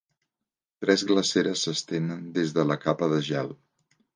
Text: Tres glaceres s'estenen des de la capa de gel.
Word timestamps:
Tres 0.85 1.03
glaceres 1.11 1.67
s'estenen 1.67 2.25
des 2.39 2.57
de 2.59 2.67
la 2.71 2.79
capa 2.87 3.11
de 3.13 3.25
gel. 3.33 3.57